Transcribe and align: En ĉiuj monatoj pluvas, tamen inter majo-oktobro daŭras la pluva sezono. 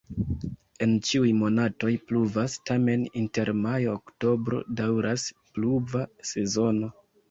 En 0.85 0.95
ĉiuj 1.09 1.33
monatoj 1.41 1.91
pluvas, 2.13 2.57
tamen 2.71 3.05
inter 3.23 3.55
majo-oktobro 3.61 4.67
daŭras 4.83 5.31
la 5.35 5.57
pluva 5.61 6.07
sezono. 6.37 6.97